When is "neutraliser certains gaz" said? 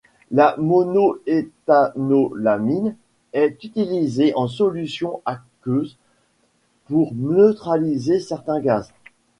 7.13-8.91